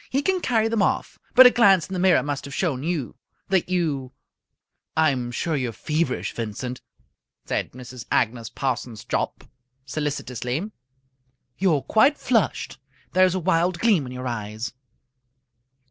He 0.09 0.23
can 0.23 0.41
carry 0.41 0.67
them 0.67 0.81
off. 0.81 1.19
But 1.35 1.45
a 1.45 1.51
glance 1.51 1.87
in 1.87 1.93
the 1.93 1.99
mirror 1.99 2.23
must 2.23 2.45
have 2.45 2.55
shown 2.55 2.81
you 2.81 3.13
that 3.49 3.69
you" 3.69 4.13
"I'm 5.07 5.29
sure 5.29 5.55
you're 5.55 5.71
feverish, 5.73 6.33
Vincent," 6.33 6.81
said 7.45 7.73
Mrs. 7.73 8.05
Agnes 8.11 8.49
Parsons 8.49 9.03
Jopp, 9.05 9.43
solicitously. 9.85 10.71
"You 11.59 11.75
are 11.75 11.83
quite 11.83 12.17
flushed. 12.17 12.79
There 13.13 13.25
is 13.25 13.35
a 13.35 13.39
wild 13.39 13.77
gleam 13.77 14.07
in 14.07 14.11
your 14.11 14.25
eyes." 14.27 14.73